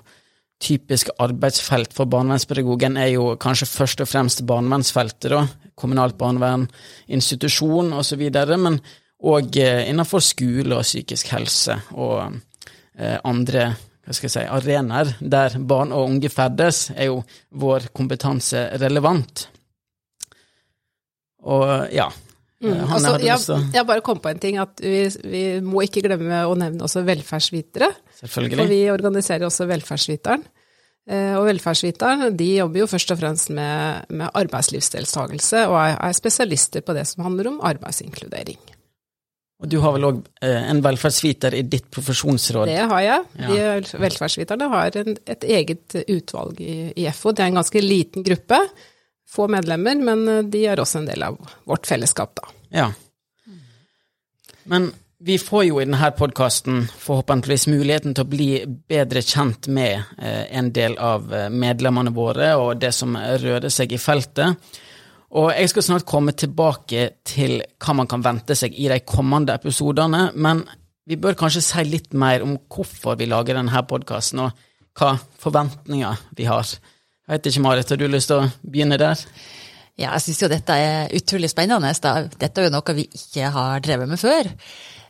typisk 0.64 1.10
arbeidsfelt 1.20 1.94
for 1.94 2.08
barnevernspedagogen 2.10 2.96
er 3.00 3.12
jo 3.14 3.34
kanskje 3.40 3.68
først 3.68 4.02
og 4.04 4.10
fremst 4.10 4.44
barnevernsfeltet, 4.46 5.30
da. 5.32 5.44
Kommunalt 5.74 6.16
barnevern, 6.18 6.68
institusjon 7.10 7.92
osv., 7.98 8.22
men 8.62 8.78
òg 9.24 9.56
eh, 9.58 9.88
innenfor 9.90 10.22
skole 10.22 10.76
og 10.76 10.84
psykisk 10.84 11.32
helse 11.34 11.78
og 11.96 12.36
eh, 12.98 13.18
andre 13.24 13.72
si, 14.12 14.44
arenaer 14.44 15.14
der 15.20 15.56
barn 15.58 15.92
og 15.94 16.10
unge 16.10 16.30
ferdes, 16.32 16.90
er 16.96 17.10
jo 17.12 17.22
vår 17.50 17.88
kompetanse 17.96 18.66
relevant. 18.82 19.48
Og 21.44 21.92
ja. 21.92 22.08
Mm. 22.64 22.72
Eh, 22.72 22.92
altså, 22.96 23.14
jeg, 23.20 23.62
jeg, 23.74 23.86
bare 23.86 24.04
kom 24.04 24.20
på 24.22 24.32
en 24.32 24.40
ting, 24.40 24.58
at 24.62 24.80
vi, 24.80 25.04
vi, 25.28 25.44
må 25.64 25.84
ikke 25.84 26.04
glemme 26.06 26.44
å 26.48 26.54
nevne 26.58 26.84
også 26.86 27.04
velferdsvitere. 27.04 27.90
Selvfølgelig. 28.22 28.60
For 28.60 28.72
vi 28.72 28.82
organiserer 28.92 29.48
også 29.48 29.68
Velferdsviteren. 29.68 30.44
Eh, 31.04 31.34
og 31.36 31.44
Velferdsviteren 31.50 32.30
de 32.38 32.48
jobber 32.62 32.84
jo 32.84 32.88
først 32.88 33.12
og 33.12 33.20
fremst 33.20 33.50
med, 33.52 34.06
med 34.08 34.30
arbeidslivsdeltakelse, 34.40 35.66
og 35.68 35.76
er, 35.82 35.98
er, 35.98 36.16
spesialister 36.16 36.84
på 36.86 36.96
det 36.96 37.04
som 37.10 37.26
handler 37.26 37.52
om 37.52 37.60
arbeidsinkludering. 37.72 38.60
Og 39.64 39.70
du 39.72 39.78
har 39.80 39.94
vel 39.96 40.04
òg 40.04 40.18
eh, 40.44 40.64
en 40.68 40.82
velferdsviter 40.84 41.54
i 41.56 41.62
ditt 41.64 41.86
profesjonsråd? 41.92 42.68
Det 42.68 42.82
har 42.90 43.00
jeg. 43.00 43.28
Ja. 43.40 43.52
De 43.80 44.00
velferdsviterne 44.02 44.66
har 44.68 44.98
en, 45.00 45.16
et 45.24 45.46
eget 45.56 45.96
utvalg 46.02 46.60
i, 46.60 46.74
i 47.00 47.06
FO. 47.16 47.32
Det 47.32 47.46
er 47.46 47.52
en 47.52 47.62
ganske 47.62 47.80
liten 47.80 48.26
gruppe, 48.26 48.58
få 49.34 49.48
medlemmer, 49.48 49.96
men 50.10 50.26
eh, 50.28 50.42
de 50.52 50.66
er 50.68 50.82
også 50.84 51.00
en 51.00 51.08
del 51.08 51.24
av 51.30 51.40
vårt 51.64 51.88
fellesskap, 51.88 52.36
da. 52.42 52.52
Ja. 52.74 52.90
Men 54.68 54.90
vi 55.24 55.38
får 55.40 55.64
jo 55.70 55.80
i 55.80 55.88
denne 55.88 56.12
podkasten 56.18 56.84
forhåpentligvis 57.00 57.64
muligheten 57.72 58.12
til 58.12 58.26
å 58.26 58.32
bli 58.36 58.48
bedre 58.68 59.24
kjent 59.24 59.70
med 59.72 59.96
eh, 60.20 60.44
en 60.60 60.68
del 60.76 60.98
av 61.00 61.32
medlemmene 61.48 62.12
våre 62.12 62.52
og 62.60 62.76
det 62.84 62.92
som 62.92 63.16
rører 63.16 63.72
seg 63.72 63.96
i 63.96 64.02
feltet. 64.02 64.60
Og 65.34 65.50
jeg 65.54 65.70
skal 65.72 65.86
snart 65.86 66.06
komme 66.06 66.34
tilbake 66.36 67.08
til 67.26 67.58
hva 67.82 67.96
man 67.96 68.10
kan 68.10 68.22
vente 68.24 68.56
seg 68.58 68.76
i 68.76 68.88
de 68.92 69.00
kommende 69.06 69.56
episodene, 69.56 70.28
men 70.34 70.62
vi 71.08 71.18
bør 71.20 71.36
kanskje 71.36 71.64
si 71.64 71.84
litt 71.88 72.14
mer 72.16 72.44
om 72.44 72.54
hvorfor 72.70 73.18
vi 73.20 73.28
lager 73.28 73.58
denne 73.58 73.82
podkasten, 73.88 74.44
og 74.46 74.52
hva 74.98 75.16
forventninger 75.42 76.22
vi 76.38 76.46
har. 76.48 76.68
Jeg 77.24 77.32
vet 77.32 77.50
ikke, 77.50 77.64
Marit, 77.64 77.90
har 77.90 77.98
du 78.00 78.06
lyst 78.08 78.30
til 78.30 78.44
å 78.44 78.48
begynne 78.62 79.00
der? 79.00 79.20
Ja, 79.94 80.10
jeg 80.16 80.24
syns 80.24 80.42
jo 80.42 80.50
dette 80.50 80.74
er 80.74 81.12
utrolig 81.14 81.50
spennende. 81.52 81.92
Dette 81.94 82.60
er 82.60 82.68
jo 82.68 82.74
noe 82.74 82.96
vi 82.96 83.06
ikke 83.14 83.50
har 83.54 83.82
drevet 83.84 84.10
med 84.10 84.20
før. 84.20 84.50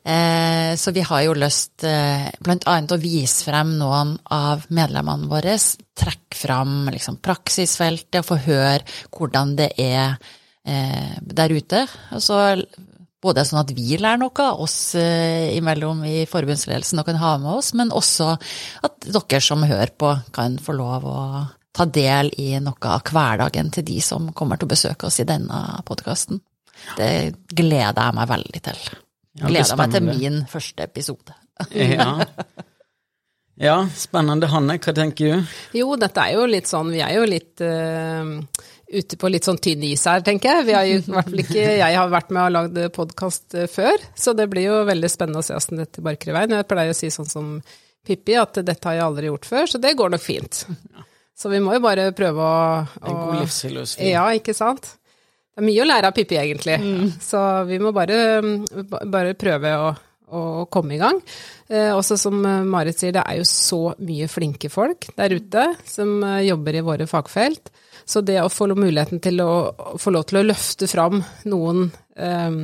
Eh, 0.05 0.77
så 0.77 0.91
vi 0.91 1.01
har 1.01 1.23
jo 1.25 1.33
lyst 1.33 1.85
eh, 1.89 2.29
bl.a. 2.45 2.77
å 2.93 3.01
vise 3.01 3.47
frem 3.47 3.71
noen 3.81 4.15
av 4.37 4.67
medlemmene 4.69 5.31
våre. 5.31 5.57
Trekke 5.97 6.37
frem 6.37 6.91
liksom, 6.93 7.23
praksisfeltet 7.25 8.21
og 8.21 8.27
få 8.29 8.41
høre 8.45 8.83
hvordan 9.09 9.55
det 9.57 9.71
er 9.81 10.19
eh, 10.69 11.15
der 11.25 11.55
ute. 11.57 11.87
Altså, 12.13 12.59
både 13.25 13.47
sånn 13.49 13.63
at 13.63 13.73
vi 13.73 13.97
lærer 13.97 14.21
noe, 14.21 14.49
oss 14.61 14.93
imellom 14.99 16.03
i 16.05 16.27
forbundsledelsen 16.29 17.01
og 17.01 17.09
kan 17.09 17.21
ha 17.23 17.37
med 17.41 17.55
oss, 17.55 17.73
men 17.73 17.95
også 17.97 18.35
at 18.85 19.07
dere 19.09 19.41
som 19.41 19.65
hører 19.65 19.95
på, 19.97 20.11
kan 20.37 20.59
få 20.61 20.77
lov 20.77 21.07
å 21.09 21.21
ta 21.75 21.89
del 21.89 22.29
i 22.37 22.51
noe 22.61 22.93
av 22.93 23.09
hverdagen 23.09 23.73
til 23.73 23.89
de 23.89 23.97
som 24.05 24.29
kommer 24.37 24.61
til 24.61 24.69
å 24.69 24.75
besøke 24.75 25.09
oss 25.09 25.17
i 25.25 25.27
denne 25.33 25.81
podkasten. 25.89 26.45
Det 26.99 27.33
gleder 27.57 27.97
jeg 27.97 28.19
meg 28.21 28.31
veldig 28.35 28.65
til. 28.69 28.85
Ja, 29.41 29.49
gleder 29.51 29.79
meg 29.81 29.95
til 29.95 30.07
min 30.07 30.39
første 30.51 30.87
episode. 30.87 31.35
ja. 31.75 32.07
ja, 33.67 33.77
spennende. 33.99 34.51
Hanne, 34.53 34.79
hva 34.79 34.95
tenker 34.95 35.33
du? 35.33 35.57
Jo, 35.81 35.95
dette 35.99 36.23
er 36.23 36.37
jo 36.39 36.47
litt 36.51 36.71
sånn, 36.71 36.93
vi 36.95 37.03
er 37.03 37.17
jo 37.17 37.25
litt 37.27 37.63
uh, 37.67 38.31
ute 38.95 39.19
på 39.19 39.31
litt 39.33 39.47
sånn 39.47 39.59
tynn 39.63 39.83
is 39.89 40.05
her, 40.07 40.23
tenker 40.27 40.61
jeg. 40.61 40.67
Vi 40.69 40.77
har 40.77 40.87
jo 40.87 41.01
hvert 41.07 41.31
fall 41.31 41.43
ikke, 41.43 41.65
jeg 41.81 41.99
har 41.99 42.13
vært 42.13 42.35
med 42.35 42.45
og 42.45 42.55
lagd 42.55 42.83
podkast 42.95 43.57
eh, 43.59 43.71
før, 43.71 44.07
så 44.15 44.37
det 44.39 44.47
blir 44.53 44.69
jo 44.69 44.83
veldig 44.87 45.11
spennende 45.11 45.43
å 45.43 45.47
se 45.47 45.57
åssen 45.57 45.83
dette 45.83 46.05
barker 46.05 46.31
i 46.31 46.37
veien. 46.37 46.55
Jeg 46.61 46.69
pleier 46.71 46.95
å 46.95 46.99
si 46.99 47.11
sånn 47.15 47.31
som 47.31 47.57
Pippi, 48.05 48.37
at 48.37 48.61
dette 48.61 48.87
har 48.87 48.99
jeg 48.99 49.07
aldri 49.07 49.31
gjort 49.31 49.49
før, 49.49 49.71
så 49.71 49.81
det 49.81 49.95
går 49.99 50.13
nok 50.15 50.23
fint. 50.23 50.67
Ja. 50.69 51.07
Så 51.35 51.51
vi 51.51 51.59
må 51.65 51.75
jo 51.75 51.83
bare 51.83 52.11
prøve 52.15 52.45
å, 52.45 52.59
å 52.85 53.09
En 53.09 53.17
god 53.19 53.41
livsfilosofi. 53.43 54.13
Ja, 54.13 54.29
ikke 54.37 54.55
sant. 54.55 54.93
Det 55.55 55.63
er 55.63 55.69
mye 55.69 55.85
å 55.85 55.87
lære 55.87 56.11
av 56.11 56.17
Pippi, 56.17 56.39
egentlig. 56.41 56.81
Mm. 56.83 57.13
Så 57.23 57.41
vi 57.69 57.79
må 57.83 57.93
bare, 57.95 58.19
bare 59.07 59.37
prøve 59.39 59.75
å, 59.79 59.93
å, 60.35 60.43
komme 60.67 60.97
i 60.97 60.99
gang. 60.99 61.21
Eh, 61.71 61.93
også 61.95 62.19
som 62.19 62.41
Marit 62.43 62.99
sier, 62.99 63.15
det 63.15 63.23
er 63.23 63.39
jo 63.39 63.47
så 63.47 63.81
mye 64.03 64.27
flinke 64.31 64.71
folk 64.73 65.07
der 65.15 65.37
ute 65.39 65.69
som 65.87 66.17
eh, 66.27 66.43
jobber 66.49 66.81
i 66.81 66.85
våre 66.87 67.07
fagfelt. 67.11 67.71
Så 68.05 68.21
det 68.27 68.41
å 68.43 68.51
få 68.53 68.67
muligheten 68.75 69.23
til 69.23 69.41
å 69.41 69.53
få 70.01 70.13
lov 70.13 70.27
til 70.29 70.43
å 70.43 70.47
løfte 70.51 70.91
fram 70.91 71.23
noen 71.49 71.87
eh, 72.19 72.59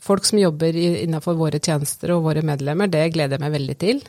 folk 0.00 0.24
som 0.24 0.40
jobber 0.40 0.76
innenfor 0.78 1.36
våre 1.38 1.60
tjenester 1.60 2.14
og 2.14 2.24
våre 2.30 2.46
medlemmer, 2.46 2.88
det 2.88 3.10
gleder 3.14 3.36
jeg 3.36 3.44
meg 3.44 3.56
veldig 3.58 3.78
til. 3.80 4.02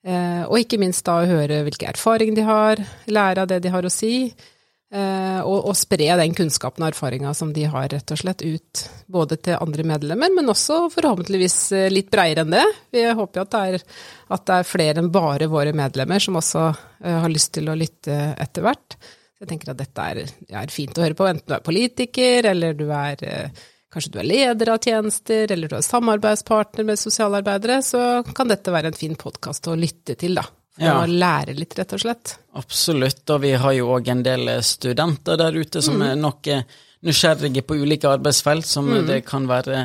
Eh, 0.00 0.42
og 0.46 0.56
ikke 0.62 0.80
minst 0.80 1.04
da 1.04 1.18
å 1.20 1.28
høre 1.28 1.60
hvilke 1.66 1.90
erfaringer 1.90 2.38
de 2.38 2.46
har, 2.46 2.80
lære 3.10 3.44
av 3.44 3.50
det 3.50 3.60
de 3.64 3.72
har 3.72 3.84
å 3.84 3.92
si, 3.92 4.30
og, 4.90 5.68
og 5.70 5.76
spre 5.78 6.08
den 6.18 6.34
kunnskapen 6.34 6.82
og 6.82 6.90
erfaringa 6.90 7.30
som 7.36 7.52
de 7.54 7.66
har, 7.70 7.86
rett 7.92 8.10
og 8.10 8.18
slett 8.18 8.42
ut 8.42 8.82
både 9.06 9.38
til 9.38 9.60
andre 9.60 9.86
medlemmer, 9.86 10.32
men 10.34 10.50
også 10.50 10.82
forhåpentligvis 10.94 11.58
eh, 11.78 11.86
litt 11.92 12.10
bredere 12.10 12.42
enn 12.42 12.56
det. 12.56 12.66
Vi 12.96 13.06
håper 13.06 13.40
jo 13.40 13.46
at 13.46 13.54
det 13.54 13.62
er, 13.68 13.88
at 14.34 14.46
det 14.50 14.58
er 14.58 14.68
flere 14.68 15.02
enn 15.02 15.12
bare 15.14 15.50
våre 15.52 15.74
medlemmer 15.76 16.22
som 16.22 16.38
også 16.40 16.66
har 17.00 17.30
lyst 17.32 17.54
til 17.56 17.70
å 17.70 17.78
lytte 17.78 18.16
etter 18.36 18.66
hvert. 18.66 18.98
Jeg 19.40 19.48
tenker 19.48 19.72
at 19.72 19.78
dette 19.80 20.08
er, 20.12 20.32
er 20.52 20.72
fint 20.74 20.98
å 20.98 21.06
høre 21.06 21.16
på, 21.16 21.28
enten 21.30 21.48
du 21.48 21.54
er 21.56 21.64
politiker 21.64 22.50
eller 22.50 22.74
du 22.76 22.90
er 22.92 23.24
Kanskje 23.90 24.12
du 24.14 24.20
er 24.22 24.28
leder 24.28 24.68
av 24.70 24.78
tjenester, 24.78 25.50
eller 25.50 25.66
du 25.66 25.72
er 25.74 25.82
samarbeidspartner 25.82 26.86
med 26.86 27.00
sosialarbeidere, 27.00 27.80
så 27.82 28.02
kan 28.36 28.46
dette 28.46 28.70
være 28.70 28.92
en 28.92 28.98
fin 29.00 29.16
podkast 29.18 29.66
å 29.66 29.74
lytte 29.74 30.14
til, 30.14 30.38
da. 30.38 30.44
Ja. 30.80 30.98
å 31.02 31.06
lære 31.06 31.52
litt, 31.58 31.74
rett 31.78 31.92
og 31.92 32.00
slett. 32.00 32.36
Absolutt, 32.56 33.24
og 33.28 33.42
vi 33.42 33.54
har 33.60 33.74
jo 33.76 33.90
òg 33.96 34.06
en 34.08 34.22
del 34.24 34.52
studenter 34.64 35.36
der 35.36 35.58
ute 35.60 35.82
som 35.84 35.98
mm. 36.00 36.06
er 36.06 36.14
nok 36.16 36.48
nysgjerrige 37.04 37.64
på 37.68 37.76
ulike 37.82 38.08
arbeidsfelt, 38.08 38.66
som 38.66 38.88
mm. 38.88 39.02
det 39.08 39.18
kan 39.28 39.48
være 39.48 39.84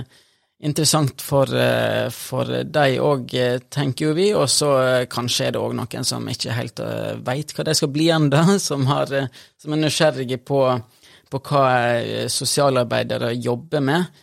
interessant 0.66 1.22
for, 1.22 1.52
eh, 1.52 2.08
for 2.16 2.50
deg 2.64 3.00
òg, 3.04 3.36
tenker 3.70 4.08
jo 4.08 4.14
vi. 4.18 4.30
Og 4.34 4.48
så 4.50 4.72
eh, 4.82 5.08
kanskje 5.12 5.50
er 5.50 5.56
det 5.56 5.62
òg 5.62 5.76
noen 5.78 6.08
som 6.08 6.28
ikke 6.32 6.56
helt 6.56 6.80
eh, 6.84 7.16
veit 7.28 7.52
hva 7.52 7.68
de 7.68 7.76
skal 7.76 7.92
bli 7.92 8.10
ennå, 8.16 8.46
som, 8.70 8.88
som 8.88 9.76
er 9.76 9.84
nysgjerrige 9.84 10.40
på 10.48 10.64
på 11.32 11.42
hva 11.50 11.66
eh, 12.00 12.28
sosialarbeidere 12.32 13.34
jobber 13.34 13.84
med. 13.84 14.22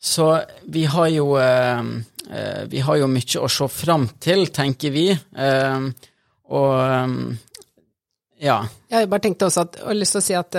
Så 0.00 0.28
vi 0.70 0.84
har 0.86 1.08
jo 1.10 1.32
eh, 1.38 1.80
eh, 2.30 2.62
vi 2.70 2.80
har 2.86 3.00
jo 3.00 3.10
mye 3.10 3.42
å 3.42 3.50
se 3.50 3.68
fram 3.72 4.08
til, 4.20 4.46
tenker 4.54 4.94
vi. 4.94 5.10
Og 6.48 7.26
ja. 8.38 8.56
Jeg 8.88 9.10
bare 9.10 9.22
tenkte 9.24 9.48
også 9.48 9.66
at, 9.66 9.80
og 9.82 9.98
lyst 9.98 10.14
til 10.14 10.22
å 10.22 10.26
si 10.28 10.36
at 10.38 10.58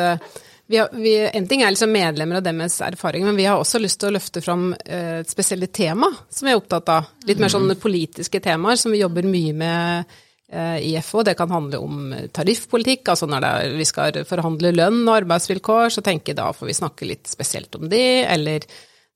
vi 0.69 0.77
har, 0.77 0.91
vi, 0.93 1.15
en 1.25 1.47
ting 1.49 1.63
er 1.63 1.71
liksom 1.73 1.89
medlemmer 1.89 2.37
og 2.37 2.45
deres 2.45 2.75
erfaring, 2.85 3.23
men 3.25 3.39
vi 3.39 3.47
har 3.49 3.57
også 3.57 3.79
lyst 3.81 3.97
til 4.01 4.11
å 4.11 4.17
løfte 4.19 4.43
fram 4.45 4.67
et 4.85 5.31
spesielle 5.31 5.71
tema 5.73 6.11
som 6.29 6.45
vi 6.45 6.53
er 6.53 6.59
opptatt 6.59 6.91
av. 6.93 7.07
Litt 7.25 7.41
mer 7.41 7.49
sånne 7.49 7.79
politiske 7.79 8.43
temaer 8.43 8.77
som 8.77 8.93
vi 8.93 9.01
jobber 9.01 9.25
mye 9.25 9.55
med 9.57 10.19
Eh, 10.51 10.77
i 10.79 11.01
FO. 11.01 11.23
Det 11.23 11.33
kan 11.33 11.51
handle 11.51 11.77
om 11.77 12.15
tariffpolitikk, 12.33 13.11
altså 13.11 13.27
når 13.29 13.45
er, 13.45 13.73
vi 13.77 13.85
skal 13.85 14.15
forhandle 14.25 14.71
lønn 14.73 15.03
og 15.03 15.19
arbeidsvilkår, 15.19 15.91
så 15.93 16.01
tenker 16.01 16.33
jeg 16.33 16.39
da 16.39 16.47
får 16.57 16.71
vi 16.71 16.77
snakke 16.77 17.05
litt 17.05 17.29
spesielt 17.29 17.77
om 17.77 17.85
det, 17.91 18.25
eller 18.25 18.65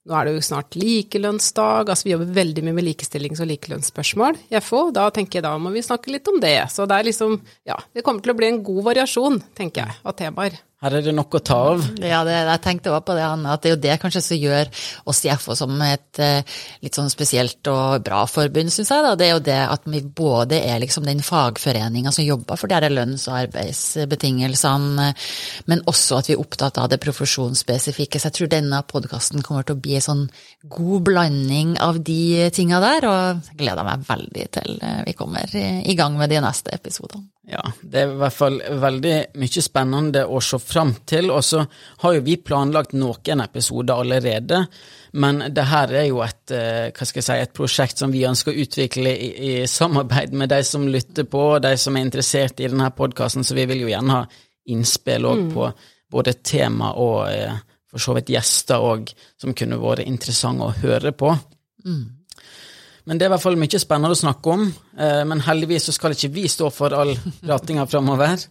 nå 0.03 0.15
er 0.17 0.27
det 0.27 0.33
jo 0.35 0.43
snart 0.43 0.75
likelønnsdag, 0.75 1.87
altså 1.87 2.07
vi 2.07 2.11
jobber 2.11 2.33
veldig 2.35 2.65
mye 2.65 2.75
med 2.75 2.87
likestillings- 2.89 3.39
og 3.43 3.47
likelønnsspørsmål 3.53 4.39
i 4.51 4.59
FO, 4.59 4.89
da 4.95 5.07
tenker 5.15 5.39
jeg 5.39 5.45
da 5.47 5.53
må 5.61 5.71
vi 5.71 5.85
snakke 5.85 6.11
litt 6.11 6.27
om 6.27 6.41
det. 6.43 6.57
Så 6.73 6.87
det 6.89 6.97
er 6.97 7.07
liksom, 7.07 7.37
ja, 7.69 7.77
det 7.95 8.03
kommer 8.03 8.23
til 8.23 8.33
å 8.33 8.37
bli 8.39 8.51
en 8.51 8.61
god 8.67 8.83
variasjon, 8.89 9.39
tenker 9.55 9.85
jeg, 9.85 9.99
av 10.03 10.17
temaer. 10.19 10.59
Her 10.83 10.97
er 10.97 11.05
det 11.05 11.13
nok 11.15 11.37
å 11.37 11.39
ta 11.39 11.57
av. 11.71 11.83
Ja, 12.03 12.23
det, 12.27 12.33
jeg 12.35 12.61
tenkte 12.65 12.91
også 12.91 13.05
på 13.07 13.15
det, 13.15 13.23
Anne, 13.23 13.53
at 13.55 13.63
det 13.63 13.69
er 13.69 13.75
jo 13.77 13.81
det 13.85 13.93
kanskje 14.01 14.21
som 14.25 14.39
gjør 14.39 14.71
oss 15.07 15.21
i 15.23 15.31
FO 15.39 15.55
som 15.55 15.77
et 15.85 16.19
eh, 16.19 16.57
litt 16.83 16.97
sånn 16.97 17.11
spesielt 17.11 17.69
og 17.71 18.03
bra 18.03 18.25
forbund, 18.27 18.73
syns 18.73 18.91
jeg. 18.91 19.05
da, 19.05 19.13
Det 19.15 19.29
er 19.29 19.31
jo 19.31 19.45
det 19.47 19.59
at 19.63 19.87
vi 19.87 20.01
både 20.03 20.59
er 20.59 20.81
liksom 20.83 21.07
den 21.07 21.23
fagforeninga 21.23 22.11
som 22.11 22.27
jobber 22.27 22.59
for 22.59 22.75
her 22.75 22.89
lønns- 22.91 23.29
og 23.29 23.37
arbeidsbetingelsene, 23.45 25.07
men 25.71 25.85
også 25.87 26.19
at 26.19 26.27
vi 26.27 26.35
er 26.35 26.43
opptatt 26.43 26.81
av 26.83 26.91
det 26.91 26.99
profesjonsspesifikke. 27.03 28.19
Så 28.19 28.27
jeg 28.27 28.39
tror 28.41 28.51
denne 28.51 28.83
podkasten 28.89 29.45
kommer 29.45 29.63
til 29.63 29.77
å 29.77 29.83
bli 29.85 29.95
en 30.01 30.07
sånn 30.09 30.25
god 30.67 31.07
blanding 31.07 31.77
av 31.79 32.01
de 32.03 32.49
tinga 32.51 32.83
der, 32.83 33.07
og 33.07 33.47
jeg 33.47 33.61
gleder 33.63 33.87
meg 33.87 34.03
veldig 34.09 34.49
til 34.59 34.75
eh, 34.81 34.99
vi 35.07 35.15
kommer 35.15 35.55
i 35.55 35.95
gang 35.95 36.19
med 36.19 36.33
de 36.33 36.43
neste 36.43 36.75
episodene. 36.75 37.29
Ja, 37.53 37.61
det 37.81 37.99
er 38.01 38.09
i 38.09 38.17
hvert 38.17 38.33
fall 38.33 38.55
veldig 38.81 39.15
mye 39.37 39.61
spennende 39.61 40.23
å 40.25 40.39
se 40.41 40.57
fram 40.61 40.93
til, 41.09 41.29
og 41.29 41.43
så 41.45 41.61
har 42.01 42.15
jo 42.15 42.23
vi 42.25 42.37
planlagt 42.41 42.95
noen 42.97 43.43
episoder 43.43 44.01
allerede, 44.01 44.63
men 45.21 45.43
det 45.53 45.67
her 45.69 45.93
er 45.99 46.07
jo 46.07 46.23
et, 46.25 46.41
eh, 46.55 46.87
hva 46.89 47.05
skal 47.05 47.21
jeg 47.21 47.27
si, 47.27 47.35
et 47.43 47.53
prosjekt 47.53 48.01
som 48.01 48.13
vi 48.13 48.23
ønsker 48.25 48.53
å 48.53 48.63
utvikle 48.63 49.13
i, 49.13 49.29
i 49.49 49.51
samarbeid 49.69 50.33
med 50.33 50.49
de 50.49 50.63
som 50.65 50.87
lytter 50.89 51.27
på, 51.29 51.43
og 51.57 51.61
de 51.65 51.75
som 51.77 51.93
er 51.93 52.07
interessert 52.07 52.63
i 52.63 52.71
denne 52.71 52.89
podkasten, 52.97 53.45
så 53.45 53.57
vi 53.57 53.67
vil 53.69 53.85
jo 53.85 53.91
gjerne 53.91 54.17
ha 54.17 54.23
innspill 54.73 55.29
òg 55.29 55.43
mm. 55.43 55.53
på 55.53 55.69
både 56.13 56.33
tema 56.45 56.93
og 56.97 57.19
eh, 57.29 57.61
for 57.93 58.01
så 58.01 58.17
vidt 58.17 58.33
gjester 58.33 58.81
òg, 58.81 59.11
som 59.37 59.53
kunne 59.53 59.77
vært 59.77 60.07
interessante 60.07 60.65
å 60.65 60.73
høre 60.81 61.13
på. 61.13 61.29
Mm. 61.85 62.05
Men 63.03 63.19
det 63.19 63.25
er 63.25 63.31
i 63.31 63.33
hvert 63.35 63.43
fall 63.43 63.59
mye 63.59 63.79
spennende 63.81 64.15
å 64.15 64.19
snakke 64.23 64.51
om. 64.53 64.67
Eh, 64.97 65.23
men 65.27 65.43
heldigvis 65.43 65.89
så 65.89 65.95
skal 65.95 66.15
ikke 66.15 66.31
vi 66.33 66.47
stå 66.51 66.69
for 66.71 66.95
all 66.95 67.15
pratinga 67.45 67.87
framover. 67.89 68.45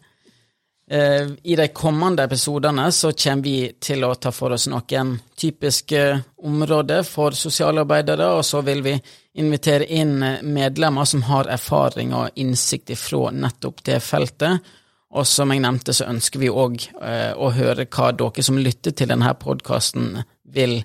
Eh, 0.91 1.31
I 1.43 1.57
de 1.57 1.69
kommende 1.73 2.27
episodene 2.27 2.91
så 2.93 3.13
kommer 3.17 3.43
vi 3.47 3.57
til 3.81 4.05
å 4.05 4.15
ta 4.21 4.33
for 4.35 4.53
oss 4.53 4.69
noen 4.69 5.15
typiske 5.39 6.03
områder 6.45 7.07
for 7.09 7.37
sosialarbeidere, 7.39 8.29
og 8.37 8.45
så 8.45 8.61
vil 8.67 8.83
vi 8.85 8.97
invitere 9.41 9.89
inn 9.89 10.19
medlemmer 10.43 11.09
som 11.09 11.25
har 11.31 11.49
erfaring 11.49 12.13
og 12.13 12.37
innsikt 12.37 12.93
ifra 12.93 13.31
nettopp 13.33 13.81
det 13.89 14.01
feltet. 14.05 14.73
Og 15.13 15.27
som 15.29 15.53
jeg 15.53 15.61
nevnte, 15.65 15.93
så 15.97 16.09
ønsker 16.09 16.41
vi 16.41 16.53
òg 16.53 16.77
eh, 17.01 17.33
å 17.33 17.49
høre 17.57 17.87
hva 17.89 18.11
dere 18.17 18.45
som 18.45 18.61
lytter 18.61 18.93
til 18.97 19.09
denne 19.13 19.33
podkasten, 19.41 20.19
vil 20.53 20.83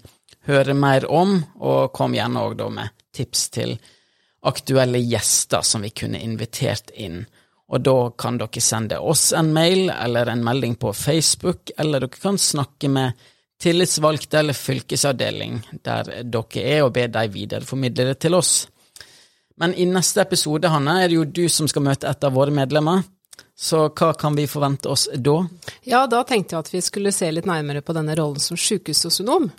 høre 0.48 0.76
mer 0.76 1.04
om, 1.12 1.42
og 1.60 1.92
kom 1.96 2.16
gjerne 2.16 2.44
òg 2.48 2.56
da 2.60 2.70
med 2.72 2.96
tips 3.18 3.50
til 3.58 3.78
aktuelle 4.48 5.02
gjester 5.02 5.66
som 5.66 5.84
vi 5.84 5.92
kunne 5.92 6.22
invitert 6.24 6.94
inn. 6.96 7.26
Og 7.68 7.84
da 7.84 7.96
kan 8.16 8.38
dere 8.40 8.64
sende 8.64 9.00
oss 9.04 9.32
en 9.36 9.52
mail 9.56 9.90
eller 9.92 10.32
en 10.32 10.44
melding 10.46 10.78
på 10.80 10.94
Facebook, 10.96 11.74
eller 11.78 12.06
dere 12.06 12.22
kan 12.22 12.40
snakke 12.40 12.90
med 12.92 13.28
tillitsvalgte 13.60 14.40
eller 14.40 14.54
fylkesavdeling 14.54 15.60
der 15.84 16.12
dere 16.24 16.64
er, 16.64 16.84
og 16.86 16.94
be 16.96 17.08
de 17.12 17.28
videreformidle 17.34 18.12
det 18.12 18.20
til 18.24 18.38
oss. 18.38 18.68
Men 19.58 19.74
i 19.74 19.88
neste 19.90 20.22
episode, 20.22 20.70
Hanne, 20.70 21.00
er 21.02 21.10
det 21.10 21.18
jo 21.18 21.26
du 21.26 21.48
som 21.50 21.68
skal 21.68 21.84
møte 21.88 22.08
et 22.08 22.24
av 22.24 22.36
våre 22.36 22.54
medlemmer. 22.54 23.02
Så 23.58 23.88
hva 23.90 24.12
kan 24.14 24.36
vi 24.38 24.46
forvente 24.48 24.90
oss 24.94 25.08
da? 25.18 25.40
Ja, 25.82 26.04
da 26.06 26.22
tenkte 26.30 26.54
jeg 26.54 26.62
at 26.62 26.74
vi 26.76 26.82
skulle 26.86 27.14
se 27.14 27.32
litt 27.34 27.50
nærmere 27.50 27.82
på 27.82 27.96
denne 27.98 28.14
rollen 28.16 28.42
som 28.42 28.60
sykehussosionom. 28.60 29.50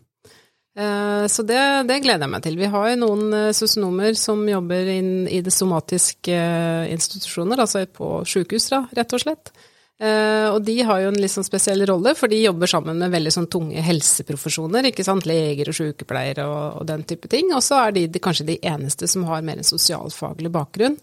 Eh, 0.79 1.27
så 1.27 1.43
det, 1.43 1.59
det, 1.89 1.99
gleder 2.05 2.27
jeg 2.27 2.31
meg 2.31 2.45
til. 2.45 2.59
Vi 2.59 2.71
har 2.71 2.93
jo 2.93 3.01
noen 3.01 3.33
eh, 3.35 3.55
sosionomer 3.57 4.15
som 4.19 4.45
jobber 4.47 4.93
inn 4.93 5.27
i 5.27 5.41
det 5.43 5.55
somatiske 5.55 6.35
eh, 6.35 6.93
institusjoner, 6.95 7.59
altså 7.65 7.83
på 7.91 8.21
sykehus, 8.29 8.69
da, 8.75 8.85
rett 8.95 9.17
og 9.17 9.25
slett. 9.25 9.53
Og 9.99 10.61
de 10.63 10.77
har 10.87 11.01
jo 11.03 11.09
en 11.11 11.17
litt 11.19 11.33
sånn 11.33 11.43
spesiell 11.43 11.81
rolle, 11.91 12.13
for 12.15 12.31
de 12.31 12.37
jobber 12.39 12.71
sammen 12.71 13.01
med 13.03 13.11
veldig 13.11 13.33
sånn 13.35 13.49
tunge 13.51 13.83
helseprofesjoner, 13.83 14.87
ikke 14.93 15.03
sant, 15.03 15.27
leger 15.27 15.73
og 15.73 15.75
sykepleiere 15.75 16.45
og, 16.47 16.77
og 16.79 16.85
den 16.87 17.03
type 17.03 17.27
ting. 17.33 17.51
Og 17.51 17.65
så 17.67 17.81
er 17.81 17.97
de, 17.97 18.05
de 18.15 18.23
kanskje 18.23 18.47
de 18.53 18.57
eneste 18.63 19.09
som 19.11 19.25
har 19.27 19.43
mer 19.43 19.59
en 19.59 19.67
sosialfaglig 19.67 20.53
bakgrunn, 20.55 20.95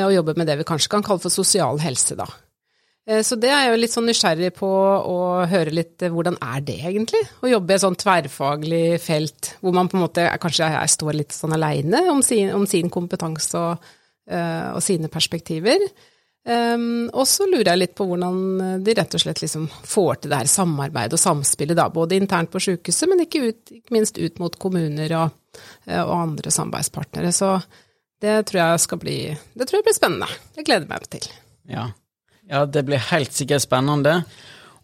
og 0.00 0.16
jobber 0.16 0.42
med 0.42 0.50
det 0.50 0.58
vi 0.58 0.66
kanskje 0.66 0.90
kan 0.96 1.06
kalle 1.06 1.22
for 1.22 1.30
sosial 1.30 1.78
helse, 1.78 2.18
da. 2.18 2.26
Eh, 3.06 3.22
så 3.22 3.38
det 3.38 3.52
er 3.52 3.66
jeg 3.66 3.74
jo 3.74 3.78
litt 3.82 3.94
sånn 3.94 4.08
nysgjerrig 4.10 4.50
på 4.56 4.68
å 4.68 5.20
høre 5.50 5.74
litt 5.74 6.02
eh, 6.02 6.12
hvordan 6.12 6.38
er 6.42 6.64
det 6.66 6.80
egentlig? 6.90 7.22
Å 7.40 7.52
jobbe 7.52 7.72
i 7.72 7.76
et 7.76 7.84
sånn 7.84 8.00
tverrfaglig 8.00 8.84
felt 9.02 9.52
hvor 9.60 9.76
man 9.76 9.90
på 9.90 9.98
en 9.98 10.04
måte 10.06 10.26
kanskje 10.42 10.72
jeg 10.74 10.94
står 10.96 11.20
litt 11.20 11.36
sånn 11.36 11.54
aleine 11.56 12.02
om, 12.10 12.20
om, 12.58 12.66
sin 12.68 12.90
kompetanse 12.92 13.62
og, 13.62 13.88
og 14.26 14.82
sine 14.82 15.10
perspektiver. 15.12 15.84
Um, 16.46 17.08
og 17.10 17.24
så 17.26 17.42
lurer 17.48 17.72
jeg 17.72 17.80
litt 17.80 17.94
på 17.98 18.04
hvordan 18.06 18.82
de 18.86 18.92
rett 18.94 19.14
og 19.18 19.22
slett 19.22 19.40
liksom 19.42 19.64
får 19.66 20.20
til 20.20 20.30
det 20.30 20.38
her 20.44 20.50
samarbeidet 20.50 21.16
og 21.16 21.22
samspillet, 21.22 21.74
da, 21.74 21.88
både 21.90 22.18
internt 22.20 22.52
på 22.52 22.62
sykehuset, 22.62 23.08
men 23.10 23.24
ikke, 23.24 23.42
ut, 23.48 23.72
ikke, 23.80 23.94
minst 23.94 24.18
ut 24.18 24.38
mot 24.38 24.54
kommuner 24.62 25.14
og, 25.18 25.34
og, 25.90 26.12
andre 26.14 26.54
samarbeidspartnere. 26.54 27.34
Så 27.34 27.50
det 28.22 28.38
tror 28.46 28.60
jeg 28.62 28.84
skal 28.86 29.02
bli 29.02 29.18
Det 29.34 29.66
tror 29.66 29.80
jeg 29.80 29.88
blir 29.88 29.98
spennende. 29.98 30.30
Det 30.54 30.66
gleder 30.66 30.86
jeg 30.86 30.92
meg 30.94 31.10
til. 31.16 31.30
Ja. 31.74 31.88
Ja, 32.50 32.64
det 32.66 32.84
blir 32.86 33.02
helt 33.10 33.34
sikkert 33.34 33.64
spennende. 33.64 34.20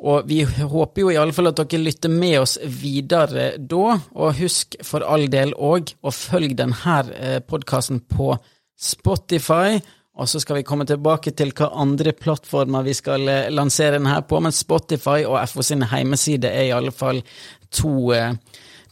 Og 0.02 0.26
vi 0.26 0.40
håper 0.42 1.04
jo 1.04 1.12
i 1.12 1.18
alle 1.20 1.34
fall 1.34 1.52
at 1.52 1.60
dere 1.60 1.82
lytter 1.84 2.10
med 2.10 2.40
oss 2.40 2.56
videre 2.66 3.52
da, 3.58 3.98
og 4.18 4.38
husk 4.40 4.80
for 4.82 5.06
all 5.06 5.28
del 5.30 5.54
òg 5.54 5.94
å 6.02 6.10
følge 6.10 6.58
denne 6.58 6.96
eh, 7.14 7.38
podkasten 7.46 8.02
på 8.10 8.32
Spotify 8.74 9.78
og 10.12 10.28
så 10.28 10.40
skal 10.42 10.58
vi 10.58 10.66
komme 10.68 10.84
tilbake 10.84 11.32
til 11.36 11.54
hva 11.56 11.70
andre 11.80 12.12
plattformer 12.12 12.84
vi 12.84 12.92
skal 12.96 13.24
eh, 13.32 13.48
lansere 13.52 13.96
den 13.96 14.10
her 14.10 14.20
på, 14.28 14.40
men 14.44 14.52
Spotify 14.52 15.22
og 15.24 15.38
FO 15.48 15.64
sin 15.64 15.86
hjemmeside 15.88 16.50
er 16.52 16.68
i 16.68 16.74
alle 16.76 16.92
fall 16.92 17.22
to 17.72 18.12
eh, 18.12 18.34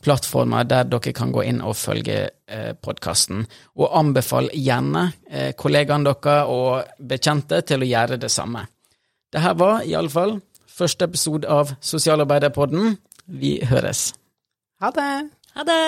plattformer 0.03 0.65
der 0.69 0.89
dere 0.89 1.13
kan 1.17 1.33
gå 1.33 1.45
inn 1.47 1.61
og 1.65 1.77
følge 1.79 2.19
eh, 2.49 2.73
podkasten. 2.75 3.45
Og 3.77 3.99
anbefal 3.99 4.51
gjerne 4.55 5.11
eh, 5.29 5.53
kollegaene 5.57 6.11
deres 6.11 6.51
og 6.51 6.85
bekjente 6.99 7.63
til 7.69 7.85
å 7.85 7.91
gjøre 7.91 8.21
det 8.21 8.31
samme. 8.33 8.67
Dette 9.31 9.55
var 9.59 9.85
i 9.87 9.95
alle 9.95 10.11
fall 10.11 10.41
første 10.67 11.05
episode 11.11 11.49
av 11.49 11.75
Sosialarbeiderpodden. 11.81 12.97
Vi 13.27 13.61
høres. 13.71 14.15
Ha 14.81 14.91
det. 14.97 15.13
Ha 15.55 15.63
det. 15.69 15.81